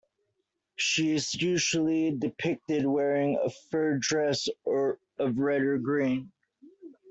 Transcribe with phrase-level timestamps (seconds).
[0.77, 4.97] She is usually depicted wearing a fur dress of
[5.37, 6.31] red or green.